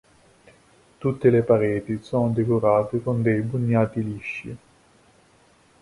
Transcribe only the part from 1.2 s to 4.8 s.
le pareti sono decorate con dei bugnati lisci.